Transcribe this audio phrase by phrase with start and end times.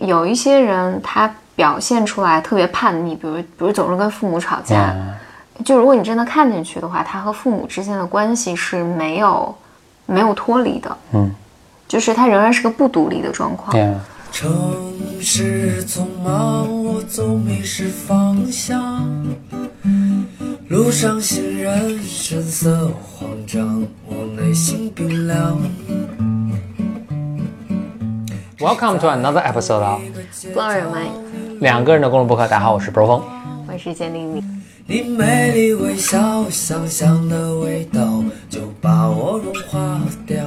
[0.00, 4.94] 有一些人他表现出来特别叛逆，比如比如总是跟父母吵架。
[5.64, 9.54] 就如果你真的看进去的话，他和父母之间的关系是没有
[10.06, 10.96] 没有脱离的。
[11.12, 11.30] 嗯，
[11.86, 13.76] 就是他仍然是个不独立的状况。
[14.32, 14.50] 城
[15.20, 19.06] 市匆忙，我总迷失方向。
[20.68, 25.60] 路上行人神色慌张，我内心冰凉。
[28.62, 30.00] Welcome to another episode of
[30.54, 31.58] Blow Your Mind。
[31.58, 33.20] 两个人的公路博客，大家好，我是 Pro 峰，
[33.66, 34.62] 我是简玲玲。
[34.86, 40.44] 你美丽微笑，香香的味道就把我融化掉。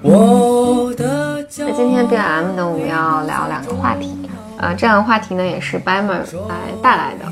[0.00, 4.16] 我的那今天 B M 呢，我们要聊两个话题。
[4.58, 7.24] 呃，这两个话题呢，也是 Bammer 来带来的。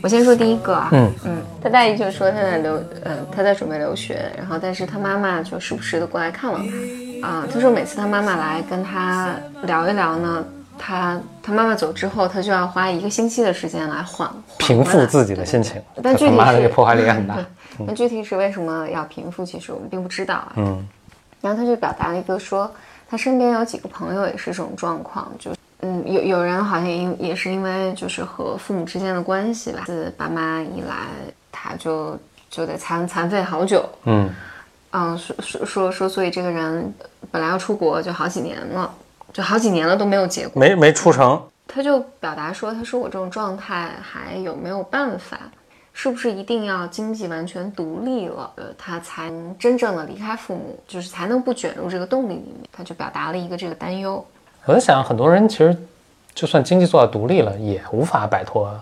[0.00, 6.72] 我先说第一个啊，嗯嗯，他大姨就说他在留，呃，他在准备留学，然后但是他妈妈就时不时的过来看望他。
[7.22, 10.44] 啊，他说每次他妈妈来跟他聊一聊呢。
[10.80, 15.82] 他他妈妈走之后，他就要花一个星期的时间来缓平复自己的心情。
[16.00, 17.36] 但具体妈的这破坏力很大。
[17.84, 19.44] 那具体是为什么要平复？
[19.44, 20.52] 其实我们并不知道啊。
[20.56, 20.86] 嗯。
[21.40, 22.72] 然后他就表达了一个说，
[23.08, 30.94] 他身边有几个朋友也是这种状况，就嗯有有人好像因也是因为就是和父母之间的关系吧，自爸妈一来，
[31.50, 32.16] 他就
[32.48, 33.84] 就得残残废好久。
[34.04, 34.30] 嗯
[34.90, 36.92] 嗯，说说说说，所以这个人
[37.30, 38.94] 本来要出国就好几年了。
[39.30, 41.40] 就好几年了都没有结果，没没出成。
[41.66, 45.38] 他就表达说：“他说我这种状态还有没有办法？
[45.92, 54.24] 是不是一定要经济完全独立了，呃，他才能真正的离开父母，就是才能不卷入这个动力里面？”他就表达了一个这个担忧。
[54.64, 55.76] 我在想，很多人其实
[56.34, 58.74] 就算经济做到独立了，也无法摆脱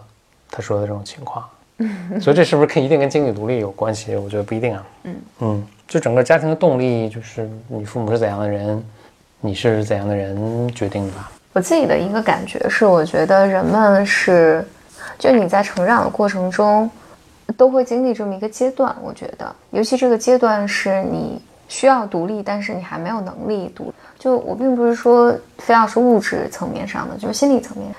[0.49, 1.45] 他说的这种情况。
[2.21, 4.17] 所以这是不是跟一定跟经济独立有关系？
[4.17, 4.87] 我觉得不一定啊。
[5.05, 8.85] 嗯嗯，就整个家庭的动力，就是你父母是怎样的人。
[9.43, 11.31] 你是怎样的人决定的吧？
[11.53, 14.67] 我自己的一个感觉是，我觉得人们是，
[15.19, 16.91] 就你在成长的过程中，
[17.55, 18.97] 都会经历这么一个阶段。
[19.03, 23.93] 我觉得，尤其这个阶段是你需要独立，但是你还没有能力独。
[24.19, 27.95] 就我并不是说非要是物质层面上的，就是心理层面。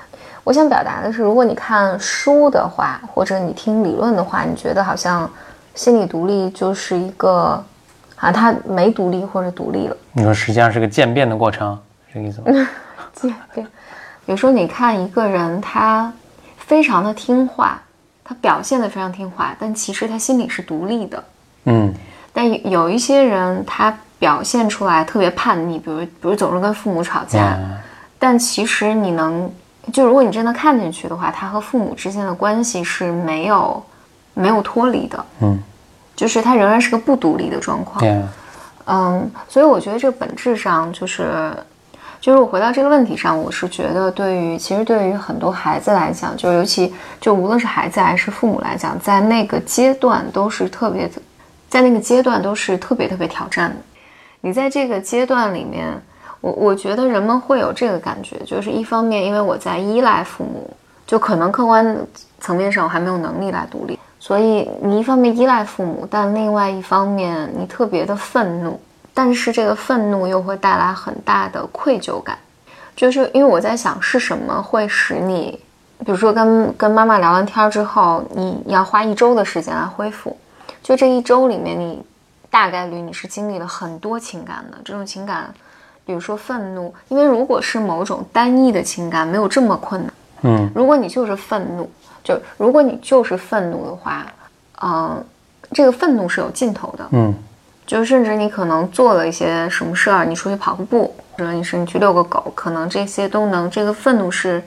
[0.48, 5.30] 我想表达的是，如果你看书的话，或者你听理论的话，你觉得好像
[5.76, 7.62] 心理独立就是一个。
[8.16, 9.98] 啊，他没独立或者独立了。
[10.14, 11.78] 你说实际上是个渐变的过程，
[12.12, 12.68] 这个意思吗？
[13.14, 13.68] 渐变。
[14.26, 16.12] 比如说，你看一个人，他
[16.58, 17.80] 非常的听话，
[18.24, 21.24] 他表现的非常听话，但其实他心里是独立的。
[21.66, 21.94] 嗯。
[22.34, 27.56] 但有一些人，他表现出来特别叛逆，比如比如总是跟父母吵架，
[28.18, 29.48] 但其实你能，
[29.92, 33.84] 就如果你真的看进去的话，他和父母之间的关系是没有
[34.34, 35.26] 没有脱离的。
[35.42, 35.60] 嗯。
[36.16, 38.04] 就是他仍然是个不独立的状况，
[38.88, 41.54] 嗯，所以我觉得这个本质上就是，
[42.20, 51.08] 就是我回到这个问题上，我是觉得对于其实对于很多孩子来讲，就尤其就无论是孩子还是父母来讲，在那个阶段都是特别，
[51.70, 53.76] 在那个阶段都是特别特别挑战的。
[54.42, 55.86] 你在这个阶段里面，
[56.42, 60.70] 我我觉得人们会有这个感觉，就是一方面因为我在依赖父母，
[61.06, 61.98] 就可能客观
[62.40, 64.00] 层面上我还没有能力来独立。
[64.20, 68.80] 所以你一方面依赖父母，但另外一方面你特别的愤怒，
[69.14, 72.38] 但是这个愤怒又会带来很大的愧疚感，
[72.96, 75.60] 就是因为我在想是什么会使你，
[76.00, 80.36] 比如说跟跟妈妈聊完天之后，你要花一周的时间来恢复，
[80.82, 82.04] 就这一周里面，你
[82.50, 85.54] 大概率你是经历了很多情感的，这种情感，
[86.08, 91.88] 比如说愤怒，因为如果是某种单一的情感，没有这么困难，嗯，如果你就是愤怒。
[92.24, 94.26] 就如果你就是愤怒的话，
[94.82, 95.24] 嗯，
[95.72, 97.34] 这个愤怒是有尽头的，嗯，
[97.86, 104.62] 就甚至你可能做了一些什么事儿，你出去跑个步，或者你是你去遛个狗，可能这些都能，这个愤怒是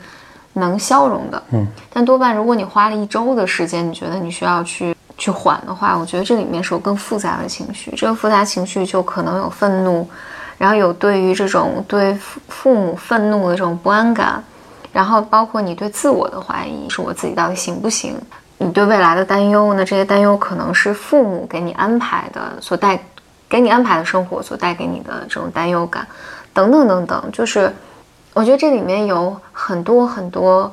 [0.54, 10.08] 能消融的，嗯，但多半如果你花了一周的时间，你觉得你需要去去缓的话，我觉得这里面是有更复杂的情绪，这个复杂情绪就可能有愤怒，
[10.60, 14.44] 然后有对于这种对父父母愤怒的这种不安感。
[14.92, 18.16] 然后包括你对自我的怀疑，是我自己到底行不行？
[18.58, 23.00] 你对未来的担忧，那这些担忧可能是父母给你安排的，所带
[23.48, 26.04] 给你安排的生活所带给你的这种担忧感，
[26.52, 27.30] 等等等等。
[27.32, 27.72] 就是
[28.34, 30.68] 我觉得这里面有很多很多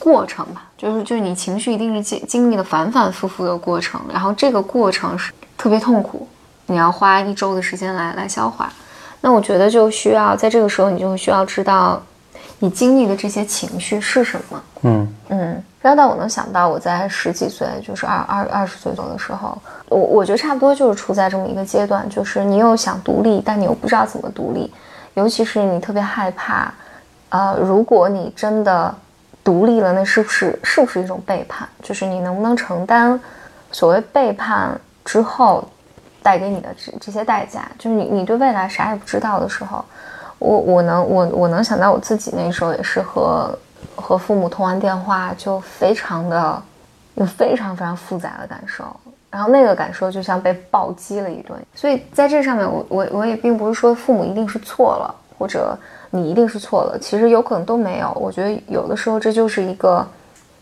[0.00, 6.26] 过程吧，就是就是你情绪一定是经经历了反反复复的过程，然后这个过程是特别痛苦，
[6.66, 8.68] 你要花一周的时间来来消化。
[9.20, 12.00] 那我觉得就需要在这个时候，你就需要知道。
[12.62, 14.62] 你经历的这些情绪是什么？
[14.82, 19.56] 嗯嗯，然后但我能想到，我在十几岁，就是二二二十岁左右的时候，
[19.88, 24.70] 我我觉得差不多就是处在这么一个阶段，就是你又想独立，但你又不知道怎么独立，
[25.14, 26.70] 尤其是你特别害怕，
[27.30, 28.94] 呃，如果你真的
[29.42, 31.66] 独立了，那是不是是不是一种背叛？
[31.82, 33.18] 就是你能不能承担
[33.72, 35.66] 所谓背叛之后
[36.22, 37.70] 带给你的这这些代价？
[37.78, 39.84] 就是你你对未来啥也不知道的时候，
[40.38, 43.58] 我我能我我能想到我自己那时候也是和
[43.94, 46.62] 和父母通完电话就非常的
[47.14, 48.84] 有非常非常复杂的感受。
[49.30, 55.78] 然后那个感受就像被暴击了一顿，所以在这上面，我我我也并不是说父母一定是错了，或者
[56.10, 58.10] 你一定是错了，其实有可能都没有。
[58.16, 60.04] 我觉得有的时候这就是一个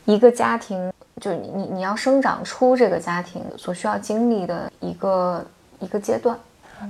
[0.05, 5.45] 一个家庭，就你你你要生长出这个家庭所需要经历的一个
[5.81, 6.39] 一个阶段。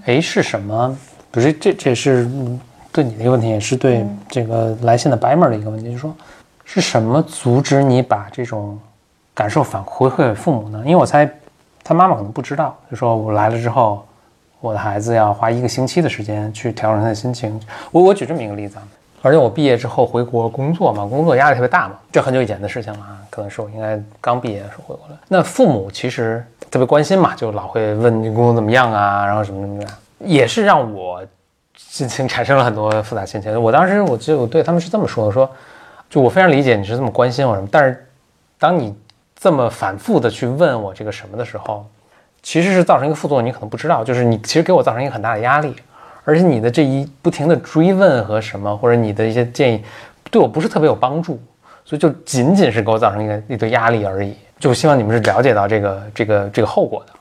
[0.04, 0.96] 哎，是什么？
[1.30, 2.28] 不是这这是
[2.92, 6.14] 对你的一个问题，也是对这个来信的白门的一个问题，就是说
[6.64, 8.78] 是什么阻止你把这种
[9.34, 10.82] 感受反馈给父母呢？
[10.84, 11.28] 因为我猜。
[11.84, 14.06] 他妈妈可能不知道，就说我来了之后，
[14.60, 17.58] 我的孩子要花一个星期的时间去调整他的心情。
[17.90, 18.82] 我我举这么一个例子啊，
[19.22, 25.16] 而且我毕业之后回国工作嘛，工作压力特别大嘛，这很久以前的事情了啊，可能是我应该刚毕业的时候回国的。
[25.28, 29.86] 那父母其实特别关心嘛，就老会问你工作怎么样啊，然后什么什么的，
[30.18, 31.22] 也是让我
[31.76, 33.60] 心情产生了很多复杂心情。
[33.62, 35.50] 我当时我记得我对他们是这么说的，说
[36.08, 38.06] 就我非常理解你是这么关心我什么，但是
[38.58, 38.96] 当你。
[39.40, 41.86] 这么反复的去问我这个什么的时候，
[42.42, 45.76] 其实是造成一个副作用，你可能不知道，就是你其实给我造成一个很大的压力，
[46.28, 49.82] 而且你的这一不停的追问和什么，或者你的一些建议，
[50.30, 51.40] 对我不是特别有帮助，
[51.86, 54.36] 所以就仅仅是给我造成一个一堆压力而已。
[54.60, 57.14] 就希望你们是了解到这个这个这个后果的。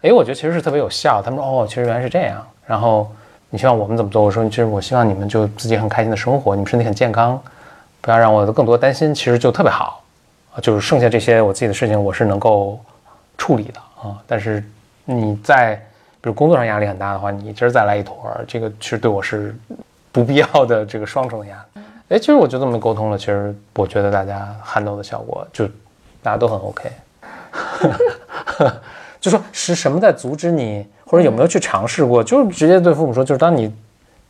[0.00, 1.20] 哎，我觉得其实是特别有效。
[1.22, 2.42] 他们说哦，其实原来是这样。
[2.66, 3.06] 然后
[3.50, 4.22] 你希望我们怎么做？
[4.22, 7.38] 我说其实我希望你们就自己很开心的生活，你们身体很健康，
[8.00, 10.02] 不要让我更多担心，其实就特别好。
[10.62, 12.80] 就是剩下这些我自己的事情，我是能够
[13.36, 14.16] 处理的啊。
[14.26, 14.64] 但是
[15.04, 15.78] 你在
[16.24, 19.54] 比如工作上压力很大的话，你今儿再来一坨，这个其实对我是
[20.10, 21.82] 不必要的这个双重压力。
[22.08, 25.66] 哎，其实我就这么沟通了，其实我觉得大家撼动的效果就
[26.22, 26.90] 大家都很 OK。
[29.20, 32.24] 就说是什么在阻止你，或者有没有去尝试过？
[32.24, 33.70] 就是直接对父母说，就是当你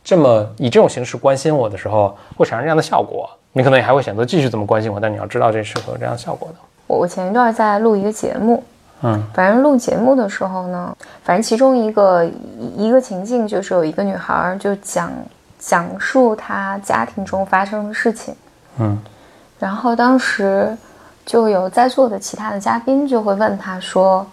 [0.03, 3.29] 这么以这种形式关心我的时候，会产生这样的效果。
[3.53, 6.55] 你可能也还会选择继续这么关心我，但你要知道这是会有这样效果的。
[6.87, 8.61] 我我前一段在录一个节目，
[9.01, 12.25] 嗯，反正录节目的时候呢，反正其中一个
[12.75, 15.11] 一个情境就是有一个女孩就讲
[15.59, 18.35] 讲述她家庭中发生的事情，
[18.79, 18.97] 嗯，
[19.59, 20.75] 然后当时
[21.25, 24.25] 就有在座的其他的嘉宾就会问她说：“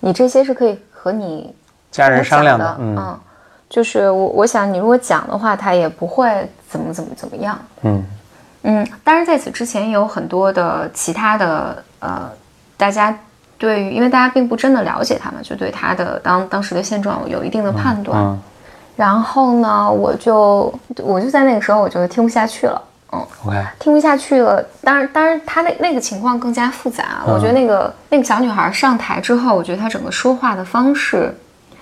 [0.00, 1.54] 你这些是可以和你
[1.90, 3.18] 家人商量的，嗯，
[3.68, 8.04] 就是我我想你如果讲的话，他也不会怎么怎么怎么样，嗯。”
[8.62, 12.30] 嗯，当然在此之前也有很多的其他的呃，
[12.76, 13.18] 大家
[13.60, 18.18] 对于，因为大家并不真的了解他们，就对他的当当时的现状有一定的判断。
[18.18, 18.40] 嗯。
[18.96, 22.82] 然后呢，我就我就在那个时候我就听不下去了。
[23.12, 23.20] 嗯。
[23.44, 23.64] OK。
[23.78, 24.64] 听不下去了。
[24.82, 27.22] 当然，当然，他那那个情况更加复杂。
[27.26, 31.32] 我觉得那个那个小女孩上台之后，我觉得她整个说话的方式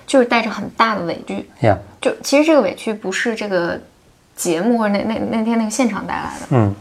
[0.05, 1.49] 就是带着很大的委屈。
[1.61, 1.77] Yeah。
[2.01, 3.79] 就其实这个委屈不是这个。
[4.39, 6.73] 节目或者那那那天那个现场带来的，嗯，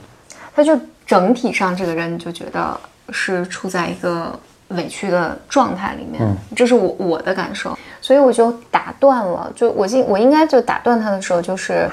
[0.55, 2.79] 他就整体上这个人就觉得
[3.11, 4.33] 是处在一个
[4.69, 6.21] 委屈的状态里面，
[6.55, 11.89] 这是我我的感受，所以我就打断了，就我应我应该就打断他的时候，就是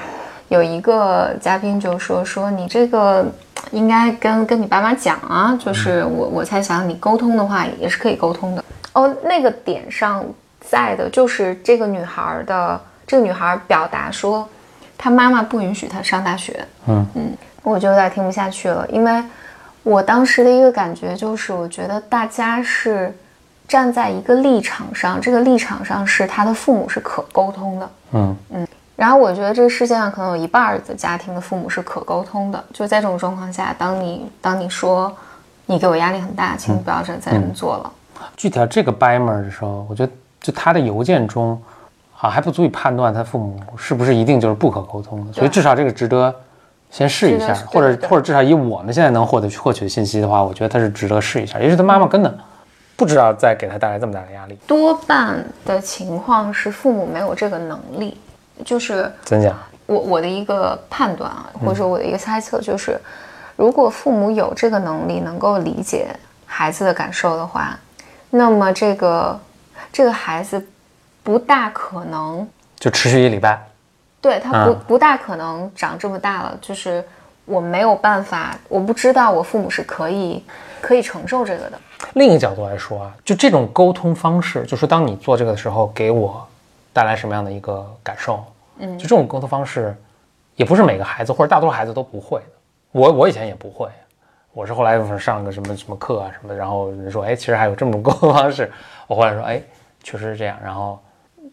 [0.48, 3.24] 有一个嘉宾就说说你这个
[3.70, 10.24] 应该跟跟你爸妈讲啊，就是我我猜想你沟通的话也是可以沟通的哦，那个点上
[10.60, 14.48] 在的就是这个女孩的这个女孩表达说。
[14.98, 16.66] 她妈妈不允许她上大学。
[16.88, 17.30] 嗯嗯，
[17.62, 19.22] 我就有点听不下去了，因为
[19.86, 23.16] 我当时的一个感觉就是，我觉得大家是
[23.68, 27.90] 站在一个立场上，这个立场上是他的父母是可沟通的。
[28.10, 32.64] 嗯嗯，然后我觉得这个世界上可能有一半的家庭的父母是可沟通的。
[32.72, 35.16] 就在这种状况下，当你当你说
[35.66, 37.92] 你给我压力很大，请你不要再再这么做了。
[38.36, 41.56] 具体到这个掰门的时候，我觉得就他的邮件中。
[42.18, 46.34] 好还不足以判断他父母是不是一定就是不可沟通的，所以至少这个值得
[46.96, 51.58] 先试一下，或者或者至少以我们现在能获得获取的信息的话，我觉得他是值得试一下。
[51.60, 52.38] 也许他妈妈根本
[52.96, 54.58] 不知道再给他带来这么大的压力。
[54.66, 58.16] 多半的情况是父母没有这个能力，
[58.64, 59.52] 就是真假？
[59.84, 62.98] 我我的一个判断啊，或者说我的一个猜测就是，
[63.56, 66.08] 如果父母有这个能力，能够理解
[66.46, 67.78] 孩子的感受的话，
[68.30, 69.38] 那么这个
[69.92, 70.66] 这个孩子。
[71.26, 72.46] 不大可能
[72.78, 73.60] 就持续一礼拜，
[74.26, 76.58] 对他不不大可能长这么大了。
[76.60, 77.04] 就是
[77.44, 80.44] 我没有办法，我不知道我父母是可以
[80.80, 81.78] 可以承受这个的。
[82.14, 86.44] 另一个角度来说啊，就这种沟通方式，就是当你做这个的时候，给我
[86.92, 88.44] 带来什么样的一个感受？
[88.78, 89.96] 嗯，就这种沟通方式，
[90.56, 92.46] 也不是每个孩子或者大多数孩子都不会的。
[92.90, 93.88] 我我以前也不会，
[94.52, 98.72] 我是后来上个什么什么课啊什么，然后人说，哎，其实还有这么种沟通方式。
[99.06, 99.62] 我后来说，哎，
[100.02, 101.00] 确实是这样，然后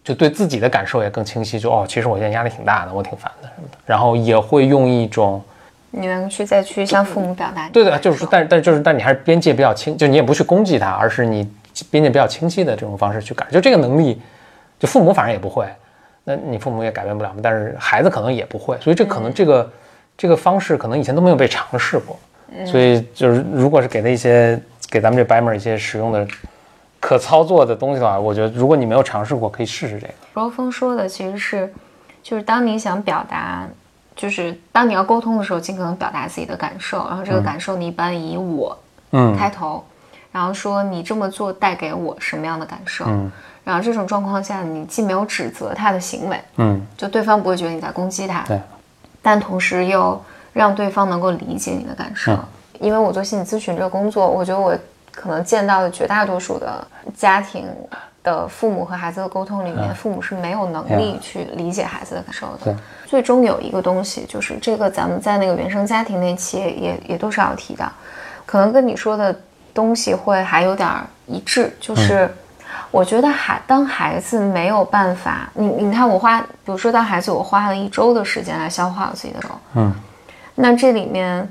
[0.04, 3.78] 就对自己的感受也更清晰，就哦，其实我现在压力挺大的，我挺烦的什么的。
[3.86, 5.42] 然后也会用一种，
[5.92, 7.70] 你能去再去向父母表达。
[7.70, 11.50] 对的，就是说，但但就是，但你还是边界比较清，就你也不去攻击他，而是你
[11.90, 13.46] 边界比较清晰的这种方式去改。
[13.52, 14.22] 就这个能力，
[14.78, 15.66] 就父母反正也不会。
[16.26, 17.40] 那你父母也改变不了嘛？
[17.44, 19.72] 但是孩子可能也不会，所以这可能这个
[20.18, 22.18] 这个方式可能以前都没有被尝试过，
[22.66, 24.58] 所以就是如果是给他一些
[24.90, 26.26] 给咱们这白门一些使用的
[27.04, 30.14] 可操作的东西的话，我觉得如果你没有尝试过，可以试试这个。
[30.36, 31.74] 罗峰说的其实是，
[32.24, 33.68] 就是当你想表达，
[34.16, 38.78] 就是当你要沟通的时候，尽可能表达自己的感受，然后这个感受你一般以我
[39.12, 39.84] 嗯开头，
[40.32, 43.04] 然后说你这么做带给我什么样的感受。
[43.06, 43.30] 嗯
[43.66, 48.60] 然后这种状况下，你既没有指责他的行为，嗯，就对方不会觉得你在攻击他，对，
[49.22, 52.38] 但同时又让对方能够理解你的感受。
[52.82, 54.78] 因为我做心理咨询这个工作，我觉得我
[55.14, 57.68] 可能见到的绝大多数的家庭
[58.24, 62.76] 的父母和孩子的沟通里面，父母是没有能力去理解孩子的感受的。
[63.06, 67.92] 最终有一个东西，就是这个咱们在那个原生家庭那期也也都是要提到，
[68.46, 69.34] 可能跟你说的
[69.74, 70.90] 东西会还有点
[71.28, 72.30] 一致，就是。
[72.90, 79.94] 我觉得孩当孩子没有办法，你你看我花，比如说当孩子我花了一周的时间来消化我自己的时候，嗯，
[80.54, 81.48] 那这里面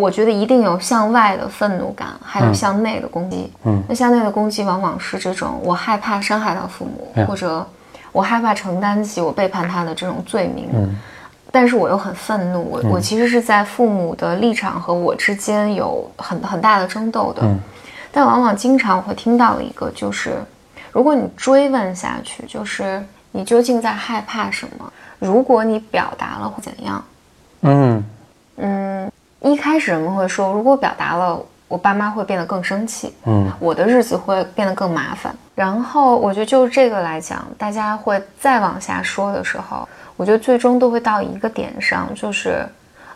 [0.00, 7.66] 我觉得一定有向外的愤怒感，还有向内的攻击，嗯，那向内的攻击往往是这种我害怕伤害到父母，或者
[8.10, 10.96] 我害怕承担起我背叛他的这种罪名，嗯，
[11.52, 17.58] 但是我又很愤怒，我我其实是在父母的立场和我之间有很很大的争斗的，嗯，
[18.10, 20.32] 但往往经常我会听到一个就是。
[20.92, 24.92] 如果你追问下去，就是你究竟在害怕什么？
[25.20, 27.04] 如果你表达了会怎样？
[27.60, 28.04] 嗯。
[28.56, 35.34] 嗯，一开始人们会说，如果表达了，我爸妈会变得更生气，嗯，我的日子会变得更麻烦。
[35.54, 42.66] 然后我觉得就这个来讲，大家会再往下说的时候，我觉得最终都会到一个点上，就是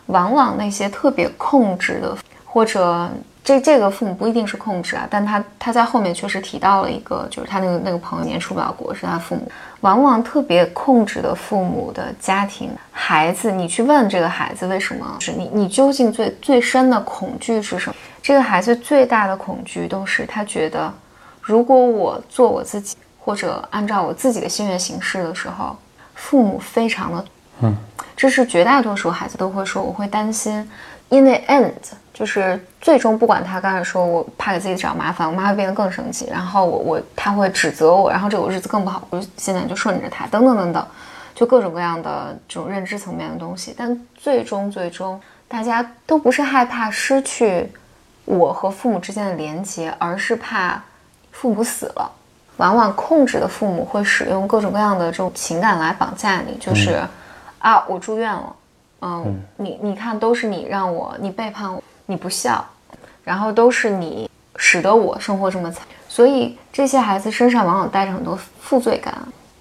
[0.07, 3.09] 往往那些特别控制的或者。
[3.45, 9.49] 这这个父母不一定是控制啊，但他他在后面确实提到了一个，就是他那个那个朋友年出不了国，是他父母
[9.81, 17.95] 往往特别控制的父母的家庭孩子，你去问这个孩子为什么是你你究竟最最深的恐惧是什么？
[18.19, 20.91] 这个孩子最大的恐惧都是他觉得，
[21.39, 25.77] 如果我做我自己或者按照我自己的心愿行事的时候，
[26.15, 27.25] 父母非常的
[27.61, 27.77] 嗯，
[28.17, 30.67] 这是绝大多数孩子都会说，我会担心
[31.09, 31.71] ，in the end。
[32.15, 40.87] 就是最终，不管他刚才说我怕给自己找麻烦，我妈会变得更生气，然后我我他会指责我，然后这个日子更不好，我现在就顺着他，等等等等，
[41.35, 43.75] 就各种各样的这种认知层面的东西。
[43.77, 47.69] 但最终最终，大家都不是害怕失去
[48.23, 50.81] 我和父母之间的连接，而是怕
[51.33, 52.09] 父母死了。
[52.55, 57.05] 往往控制的父母会使用各种各样的这种情感来绑架你，就是
[57.59, 58.55] 啊，我住院了，
[59.01, 61.83] 嗯，你你看都是你让我，你背叛我。
[62.07, 62.63] 你不孝，
[63.23, 69.13] 然后都是你使得我生活这么惨，所以这些孩子身上往往带着很多负罪感，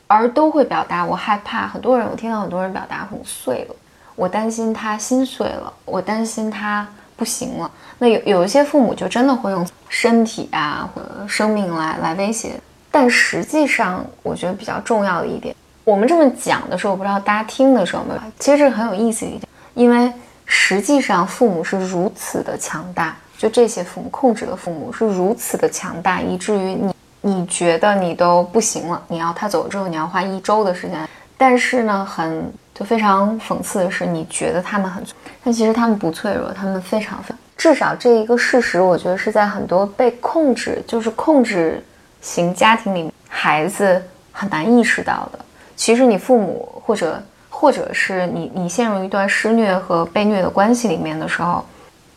[0.07, 1.67] 而都会表达我害怕。
[1.67, 3.75] 很多人我听到很多人表达很碎了，
[4.15, 6.87] 我担心他心碎了，我担心他
[7.17, 7.71] 不行了。
[7.99, 12.61] 那有有一些父母就真的会用身体啊或者生命来来威胁，
[12.91, 19.43] 但实际上我觉得比较重要的一点，我们这么讲的时候，我不知道大家听的时候没有，其实这很有意思一点，
[19.75, 20.13] 因为。
[20.47, 31.09] 实际上，父母是如此的强大，就这些父母控制的父母是如此的强大，以至于你你觉得你都不行了，你要他走了之后，你要花一周的时间。
[31.37, 35.03] 但是呢，很就非常讽刺的是，你觉得他们很，
[35.43, 41.83] 但其实他们不脆弱，他们非常非至少这一个事实，我觉得是在很多被控制，就是控制
[42.21, 45.39] 型家庭里，孩子很难意识到的。
[45.75, 47.23] 其实你父母或者。
[47.65, 51.65] 或者是你你陷入一段施虐和被虐的关系里面的时候，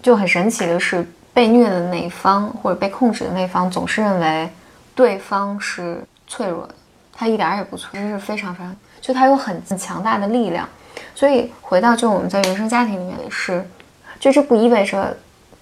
[0.01, 4.50] 就很神奇的是，被虐的那一方或者被控制的那一方总是认为
[4.94, 6.75] 对方是脆弱的，
[7.13, 10.68] 他一点也不脆，其实是非常非常，就他有很强大的力量。
[11.16, 13.66] 所以回到就我们在原生家庭里面也是，
[14.20, 15.16] 就这不意味着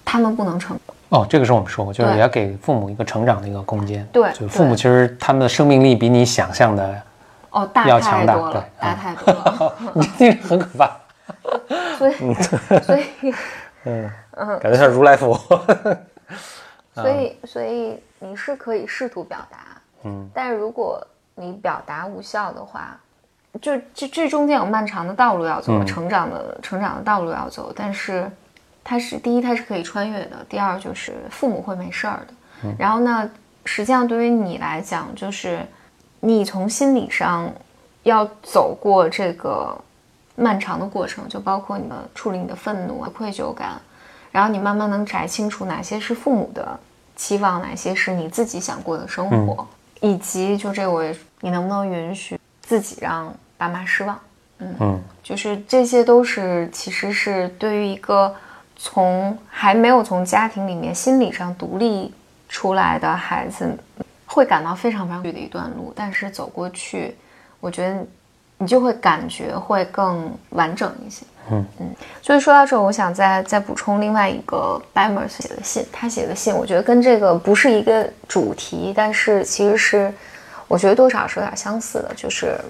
[0.04, 0.76] 他们不能成
[1.10, 4.04] 哦，这个是我们说过，就是也要给父母一个成长的一个空间。
[4.12, 7.02] 对，就父母其实他们的生命力比你想象的。
[7.56, 10.90] 哦，大太多了，大太多了，你这很可怕。
[11.96, 12.34] 所以，
[12.84, 13.34] 所以，
[13.84, 15.34] 嗯嗯，感觉像如来佛。
[16.92, 19.58] 所以，所以你是可以试图表达，
[20.04, 21.02] 嗯，但如果
[21.34, 22.94] 你表达无效的话，
[23.62, 27.72] 就这这中间有漫长的道路要走，成长的成长的道路要走。
[27.74, 28.30] 但是，
[28.84, 32.74] 它是第一，它是可以穿越的；第二，就是父母会没事儿的。
[32.78, 33.30] 然后呢，
[33.64, 35.60] 实际上对于你来讲，就是
[36.26, 37.48] 你从心理上
[38.02, 39.76] 要走过这个
[40.34, 43.80] 漫长的过程，就包括你的处理你的愤怒、愧疚感，
[44.32, 46.78] 然后你慢慢能摘清楚哪些是父母的
[47.14, 49.66] 期望，哪些是你自己想过的生活，
[50.00, 51.04] 以及就这我
[51.40, 53.32] 你能不能允许自己让。
[53.58, 54.20] 爸妈失望，
[54.58, 58.34] 嗯嗯，就是这些都是，其实是对于一个
[58.76, 62.12] 从还没有从家庭里面心理上独立
[62.50, 63.74] 出来的孩子，
[64.36, 65.92] 会感到非常非常远的一段路。
[65.96, 67.16] 但是走过去，
[67.58, 68.06] 我觉得
[68.58, 71.86] 你就会感觉会更完整一些，嗯嗯。
[72.22, 80.12] 所以说到这，我想再再补充另外一个 Bamers 写的信，他写的信，我觉得跟这个不是一个主题，但是其实是
[80.68, 82.60] 我觉得多少是有点相似的，就是。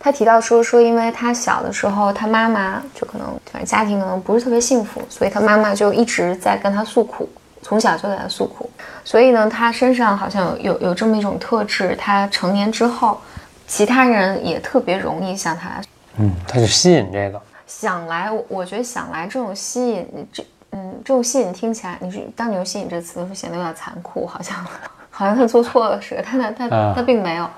[0.00, 7.28] 他提到说说，因为他小的时候，他妈妈就可能反正家庭可能不是特别幸福，所以他妈妈就一直在跟他诉苦，
[7.68, 8.70] 从小就给他诉苦。
[9.04, 13.20] 所以呢，他身上好像有有有这么一种特质，他成年之后，
[13.66, 15.80] 其他人也特别容易向他，
[16.16, 17.40] 嗯，他就吸引这个。
[17.66, 24.56] 想来，我觉得想来这种吸引，这嗯，这种吸引听起来，你是当你用吸引这词的时候，显得有点残酷，好像
[25.10, 26.22] 好像他做错了似的。
[26.22, 27.48] 他他他他并没有，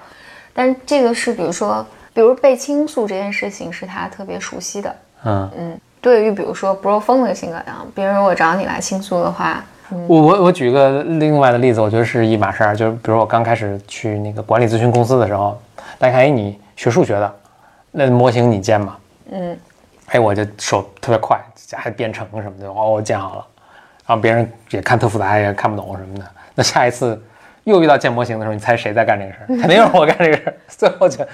[0.52, 1.87] 但是这个是比如说。
[2.12, 5.81] 比如被倾诉这件事情是他特别熟悉的，嗯嗯。
[6.00, 9.64] 对于比如说不若风的性格啊，别人如果找你来倾诉的话，
[10.06, 12.76] 我我我举一个另外的例子，我觉得是一码事儿。
[12.76, 15.61] 就是比如我刚开始去那个管理咨询公司的时候，
[15.99, 17.35] 大家看，哎，你学数学的，
[17.90, 18.97] 那模型你建吗？
[19.30, 19.59] 嗯，
[20.06, 21.40] 哎，我就手特别快，
[21.73, 23.47] 还编程什么的，哦，我建好了。
[24.06, 26.25] 然后别人也看特复杂，也看不懂什么的。
[26.54, 27.20] 那下一次
[27.64, 29.47] 又遇到建模型的时候，你猜谁在干这个事儿？
[29.61, 30.54] 肯定是我干这个事儿。
[30.68, 31.25] 最后就。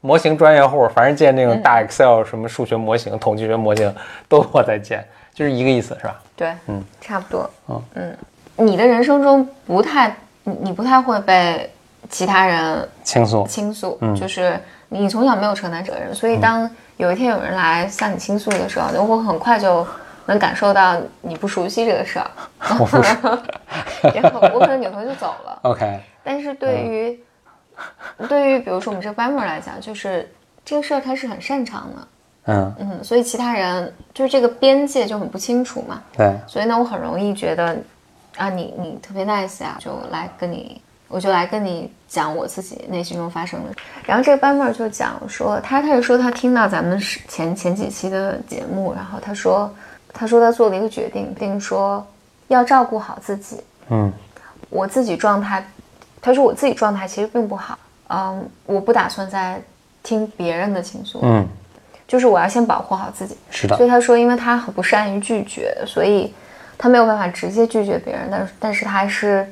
[0.00, 3.92] 模型专业户，凡是建那种大 Excel 什么数学模型、统计学模型，
[4.28, 5.04] 都我在建，
[5.38, 6.20] 就是一个意思，是吧？
[6.34, 7.48] 对，嗯，差不多。
[7.68, 11.72] 嗯嗯，你的人生中不太，你你不太会被
[12.10, 19.86] 其他人倾诉倾诉，嗯，就是你从小没有承担责任，所以当有一天有人来向你倾诉的时候，我很快就
[20.26, 22.28] 能感受到你不熟悉这个事儿，
[24.12, 25.56] 然后 我可能扭头就走了。
[25.70, 27.20] OK，但是对于。
[28.28, 30.28] 对于比如说我们这个班门来讲，就是
[30.64, 32.08] 这个事儿他是很擅长的，
[32.48, 36.02] 嗯嗯，所以其他人就是这个边界就很不清楚嘛。
[36.16, 37.76] 对，所以呢，我很容易觉得
[38.36, 43.70] 啊，你你特别 nice 啊，就来跟你，我就来跟你讲我自己内心中发生的。
[44.04, 49.72] 然后这个班妹就讲说，他他就说他听到咱们前 前几期的节目，然后他说
[50.12, 52.06] 他说他做了一个决定，并说
[52.48, 53.60] 要照顾好自己。
[53.90, 54.12] 嗯，
[54.70, 55.64] 我自己状态。
[56.20, 59.62] 他说：“我自己状态其实并不好，嗯，我不打算再
[60.02, 61.46] 听别人的倾诉，嗯，
[62.08, 63.36] 就是我要先保护好自己。
[63.50, 63.76] 是的。
[63.76, 66.34] 所以他说，因为他很不善于拒绝，所以
[66.76, 69.46] 他没有办法直接拒绝别人，但是但是他还是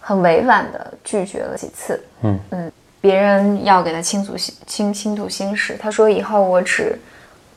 [0.00, 6.98] 很委婉的拒绝了几次，嗯嗯，别人要给他倾诉心倾倾吐心事，他说以后我只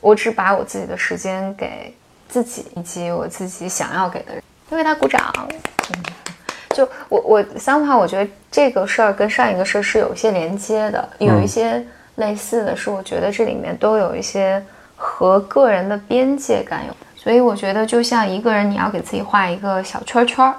[0.00, 1.94] 我只把我自己的时间给
[2.28, 5.20] 自己以及我自己想要给的人，因为他鼓掌。”
[6.74, 11.80] 就我我三话，我觉得这个事儿跟上一个事儿是有一些连接的，有一些
[12.16, 14.62] 类似的是，我觉得这里面都有一些
[14.96, 16.96] 和个人的边界感有。
[17.16, 20.54] 所以我觉得，就像一个人，你要给自己画一个小圈圈，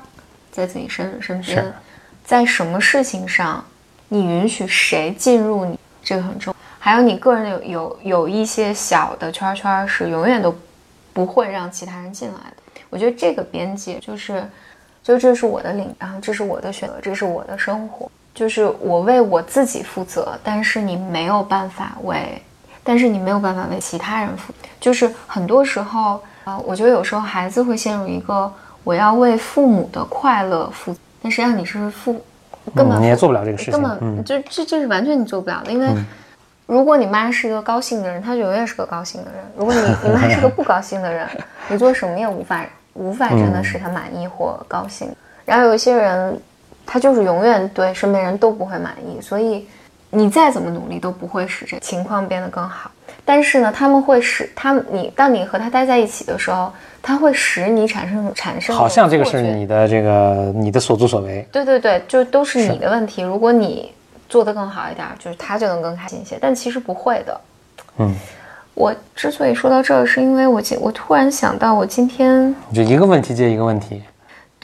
[0.52, 1.74] 在自己身身边，
[2.24, 3.64] 在什么事情上，
[4.10, 6.58] 你允许谁进入你，这个很重要。
[6.80, 10.56] 还有你个人有有有一些小的圈圈是永远都
[11.14, 12.82] 不会让其他人进来的。
[12.90, 14.44] 我觉得这个边界就是。
[15.06, 20.38] 就这是我的领，然后这是我的选择，这是我的生活，就是我为我自己负责。
[20.44, 22.40] 但是你没有办法为，
[22.84, 24.54] 但是你没有办法为其他人负。
[24.80, 28.52] 就是很多时候，啊，我觉得有时候孩子会陷入一个
[28.84, 32.24] 我要为父母的快乐负，但实际上你是父，
[32.76, 35.72] 根本你也做不了这个事情，根本就这这是完全你做不了的。
[35.72, 35.88] 因为
[36.68, 41.28] 如果你妈是一个高兴的人，她就永远是个高兴的人；如果你 你妈是个不高兴的人，
[41.70, 42.64] 你做什么也无法。
[42.98, 46.40] 无法真的使她满意或高兴，然后有一些人，
[46.86, 49.68] 他就是永远对身边人都不会满意，所以
[50.10, 52.92] 你再怎么努力都不会使这情况变得更好。
[53.24, 56.72] 但是呢，他们会使他你当你和他待在一起的时候，
[57.02, 61.48] 他会使你产生产生好像这个是你的这个你的所作所为。
[61.52, 63.22] 对对对，就都是你的问题。
[63.24, 63.92] 如果你
[64.30, 66.38] 做得更好一点，就是他就能更开心一些。
[66.40, 67.42] 但其实不会的，
[67.98, 68.16] 嗯。
[68.76, 74.04] 我之所以说到这儿，是因为我今我突然想到，我今天就一个问题接一个问题。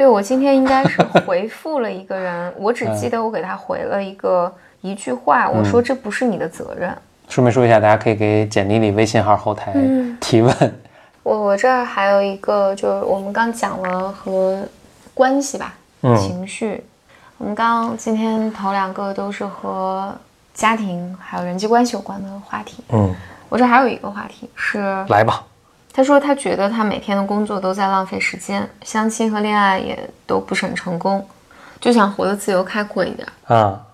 [0.02, 6.92] 对，我今天应该是 回复了一个人，我只记得我给他回了一个一句话，我说这不是你的责任。
[7.30, 9.72] 顺便说一下，大家可以给简历里微信号后台
[10.20, 10.76] 提问。
[11.22, 14.58] 我我这儿还有一个，就是我们刚讲了和
[15.14, 15.76] 关系吧，
[16.18, 16.84] 情绪。
[17.38, 20.12] 我们刚今天头两个都是和
[20.52, 22.84] 家庭还有人际关系有关的话题。
[22.90, 23.14] 嗯，
[23.50, 25.44] 我这还有一个话题是，来吧。
[25.93, 31.27] 他说他觉得他每天的工作都在浪费时间，相亲和恋爱也都不是很成功，
[31.80, 33.27] 就想活得自由开阔一点。
[33.45, 33.86] 啊。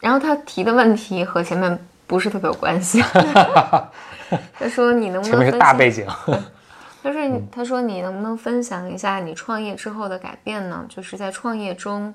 [0.00, 3.02] 然后他提的问题和前面不是特别有关系。
[4.58, 5.30] 他说你能不能？
[5.30, 6.06] 前面是大背景。
[7.02, 10.84] 他说他说你能不能分享一下你创业之后的改变呢？
[10.88, 12.12] 就是在创业中。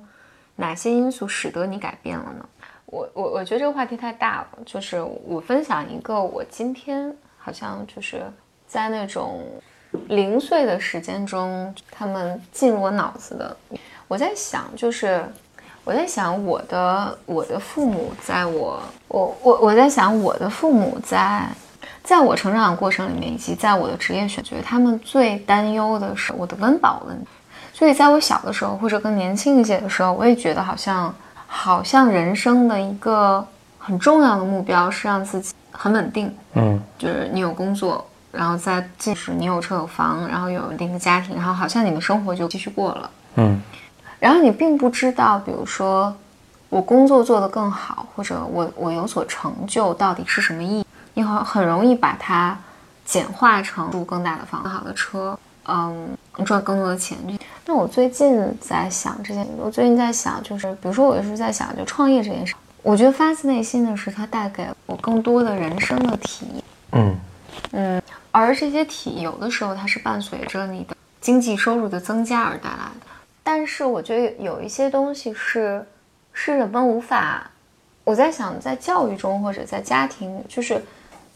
[0.60, 2.44] 哪些因素使得你改变了呢？
[2.88, 8.24] 我我我觉得这个话题太大了，就是我分享一个我今天好像就是
[8.68, 9.42] 在那种
[10.08, 13.56] 零碎的时间中，他们进入我脑子的。
[14.08, 15.24] 我在想，就是
[15.84, 21.48] 我在想我的我的父母，在我我我我在想我的父母在
[22.04, 27.28] 在我成长过程里面，以及在我的职业选择，他们最担忧的是我的温饱问题。
[27.74, 31.14] 所以，在我小的时候，或者更年轻一些的时候，我也觉得好像，
[31.46, 33.46] 好像人生的一个
[33.78, 36.36] 很重要的目标是让自己很稳定。
[36.54, 38.04] 嗯，就是你有工作，
[38.38, 43.10] 然后再即使你有车有房，然后有一定的家庭，然后好像你的生活就继续过了。
[43.36, 43.60] 嗯，
[44.20, 46.16] 然后你并不知道，比如说
[46.70, 50.86] 我工作做得更好，或者我我有所成就，到底是什么意义？
[51.16, 52.58] 你很很容易把它
[53.04, 55.38] 简化成住更大的房、更好的车。
[55.70, 57.18] 嗯，赚更多的钱。
[57.66, 62.56] 那我最近在想这件，我最近在想，就是比如说，我也是在想，就创业这件事。
[62.84, 66.64] 我觉得发自内心的是，它带给我更多的人生的体验。
[66.94, 67.20] 嗯
[67.72, 73.08] 嗯，而这些体有的时候它是伴随着你的经济收入的增加而带来的。
[73.44, 75.86] 但是我觉得有一些东西是，
[76.34, 77.50] 是人们无法。
[78.04, 80.82] 我在想，在教育中或者在家庭，就是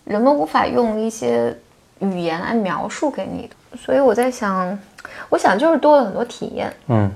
[0.05, 1.53] 人们无法用一些
[1.99, 3.77] 语言来描述给你的。
[3.77, 4.77] 所以我在想，
[5.27, 7.11] 我想就是多了很多体验，嗯，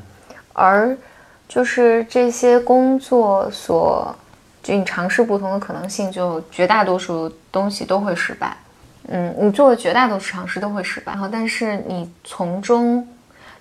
[0.52, 0.98] 而
[1.48, 4.14] 就是这些工作所，
[4.62, 8.56] 就你尝试不同的可能性，就绝大多数东西都会失败，
[9.08, 13.02] 嗯，你做的绝大多数尝试都会失败，然后但是你从中，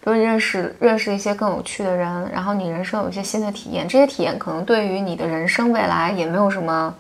[0.00, 6.94] 比如认识认识一些更有趣的人，然后你人生有一些新的体验，这些体验可能对于你的人生未来也没有什么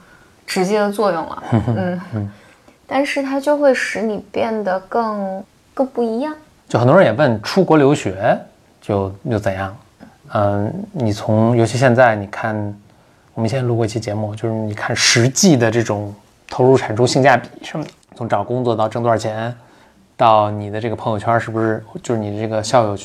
[0.46, 1.42] 直接的作用了，
[2.14, 2.30] 嗯，
[2.86, 5.42] 但是它就会使你变得更。
[5.76, 6.32] 更不一样，
[6.68, 8.38] 就很多人也问出国留学
[8.80, 9.76] 就又怎样？
[10.32, 12.54] 嗯，你从尤其现在你看，
[13.34, 16.14] 我们现在录过一期节目，就是你看实际的这种
[16.48, 19.54] 投入产出性价比什么，从找工作到挣多少钱，
[20.16, 22.98] 到你的这个朋友圈是不是，就是你这个校友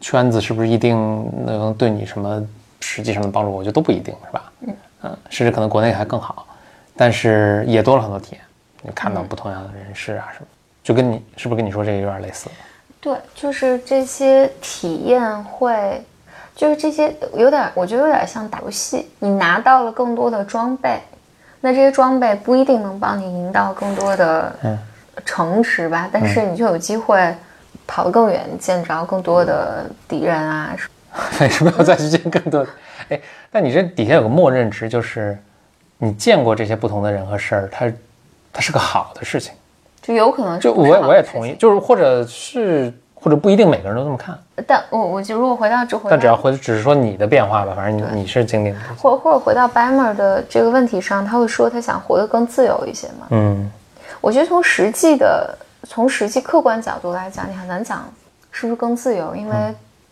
[0.00, 0.96] 圈子是不是一定
[1.44, 2.42] 能对你什么
[2.80, 3.52] 实际上的帮助？
[3.52, 4.52] 我觉得都不一定是吧？
[4.60, 6.46] 嗯嗯，甚至可能国内还更好，
[6.96, 8.40] 但是也多了很多体验，
[8.82, 10.46] 你看到不同样的人士啊什么。
[10.82, 12.48] 就跟你是不是跟你说这个有点类似？
[13.00, 16.02] 对，就是这些体验会，
[16.56, 21.00] 就是这些有点，我觉得有点像打游戏，你拿到了更多的装备，
[21.62, 24.54] 那这些装备不一定能帮你赢到更多的
[25.24, 27.34] 城池吧，但是你就有机会
[27.86, 30.76] 跑得更远，见着更多的敌人啊。
[31.40, 32.66] 为什么要再去见更多？
[33.08, 33.20] 哎，
[33.50, 35.38] 但你这底下有个默认值，就是
[35.98, 37.92] 你见过这些不同的人和事儿，它
[38.52, 39.52] 它是个好的事情。
[40.00, 44.36] 就有可能，就我我也同意，就是或者是或者不一定每个人都这么看。
[44.66, 48.78] 但我我就如果回到这回，但只要回只是说你的变化吧，反正你你是经历的。
[48.98, 53.26] 或或者回到 Bammer 的这个问题上，他会说他想活得更自由一些嘛？
[53.30, 53.70] 嗯，
[54.20, 58.04] 我觉得从实际的从实际客观角度来讲，你很难讲
[58.50, 59.54] 是不是更自由，因为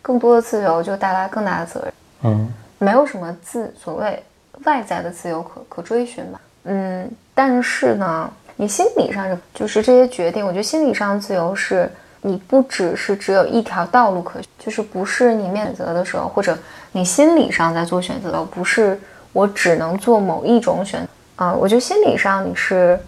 [0.00, 1.92] 更多的自由就带来更大的责任。
[2.22, 4.22] 嗯，没有什么自所谓
[4.64, 6.40] 外在的自由可可追寻吧？
[6.64, 8.30] 嗯，但是呢。
[8.56, 11.90] 你心理上就是这些决定，我觉得心理上自由是
[12.22, 16.58] 你不只是只有一条道路可，就是不是你选择的时候，或者
[16.92, 19.00] 你心理上在做选择，不是
[19.32, 21.06] 我只能做某一种选
[21.36, 21.52] 啊。
[21.52, 22.98] 我觉得心理上你是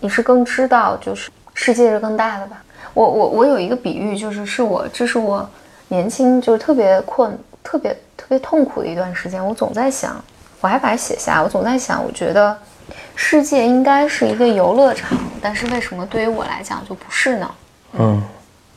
[0.00, 2.62] 你是更知道，就是世界是更大的吧。
[2.94, 5.48] 我我我有一个比喻，就是是我这是我
[5.88, 10.22] 年轻就是特别困、特别特别痛苦的一段时间，我总在想，
[10.60, 12.56] 我还把它写下，我总在想，我觉得。
[13.14, 17.50] 世界应该是一个游乐场，但是为什么对于我来讲就不是呢？
[17.92, 18.22] 嗯，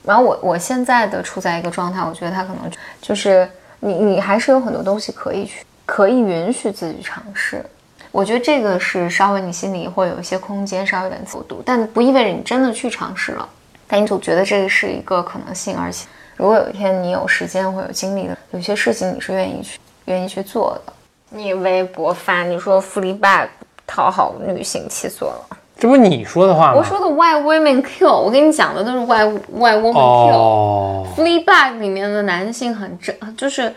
[0.05, 7.65] 然后我我现在的处在一个状态，我觉得他可能就是你你还是有很多东西可以去，可以允许自己尝试。
[8.11, 13.47] 我觉得这个是稍微你心里会有一些空间，稍微有点自度，但不意味着你真的去尝试了。
[13.87, 20.93] 但你总觉得这个是一个可能性，而且如果有一天你有时间或有精力的，有些事情你是愿意去愿意去做的。
[21.29, 23.47] 你微博发你说福利 bag。
[23.87, 25.47] 讨好女性，气死了！
[25.85, 26.73] 这不你说的话吗？
[26.77, 30.33] 我说的 Why Women Kill，我跟你讲的都是 Why Why Women Kill。
[30.33, 33.71] 哦，Fleabag 里面的男性很正，就是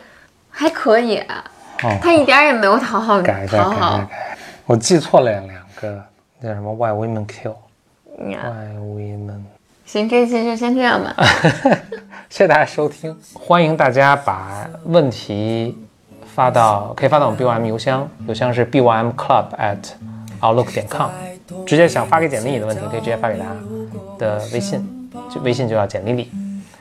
[0.48, 1.34] 还可以，哦
[2.00, 3.98] 他一点儿也没有讨好改改一下，讨好。
[3.98, 4.36] 改。
[4.64, 5.46] 我记错了两
[5.78, 6.02] 个，
[6.42, 7.56] 叫什么 Why Women Kill。
[8.18, 9.42] 嗯 Why Women。
[9.84, 11.14] 行，这一期就先这样吧。
[12.30, 15.76] 谢谢大家收听，欢迎大家把问题
[16.34, 19.76] 发到可以发到我们 BYM 邮箱，邮箱是 bym club at
[20.40, 21.10] outlook 点 com。
[21.66, 23.44] 直接想发给简历里的问题，可以直接发给他
[24.18, 24.84] 的微信，
[25.32, 26.30] 就微信就叫简历里。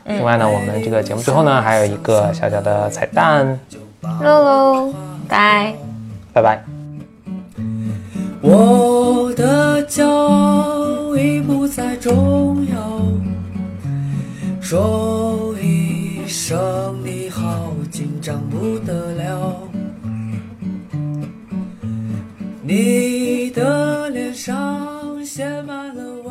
[0.05, 3.59] 另外呢，我们这个节目最后呢还有一个小小的彩蛋，
[4.01, 4.93] 喽喽，
[5.27, 5.73] 拜。
[6.33, 6.63] 拜拜。
[8.41, 13.01] 我的骄傲已不再重要，
[14.61, 19.66] 说一声你好，紧张不得了。
[22.67, 26.21] 你的脸上写满了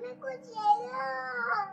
[0.00, 1.65] 们过节了。